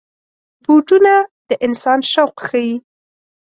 [0.63, 1.13] بوټونه
[1.49, 2.73] د انسان شوق ښيي.